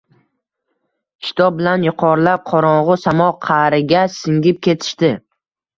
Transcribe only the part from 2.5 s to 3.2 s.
qorong‘u